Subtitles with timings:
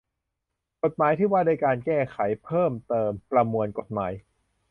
[0.83, 4.11] กฎหมายว่าด้วยการแก้ไขเพิ่มเติมประมวลกฎหมาย